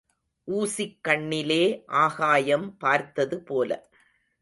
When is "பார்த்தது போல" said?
2.77-3.89